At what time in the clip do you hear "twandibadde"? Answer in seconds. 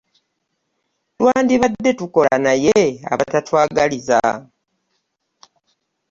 1.15-1.91